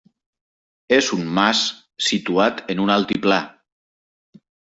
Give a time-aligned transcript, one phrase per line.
[0.95, 1.59] És un mas
[2.07, 3.39] situat en un altiplà.